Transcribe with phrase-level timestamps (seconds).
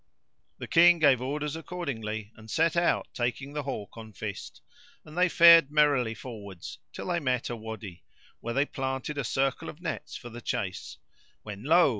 [0.57, 4.59] The King gave orders accordingly and set out taking the hawk on fist;
[5.05, 8.01] and they fared merrily forwards till they made a Wady[FN#87]
[8.39, 10.97] where they planted a circle of nets for the chase;
[11.43, 11.89] when lo!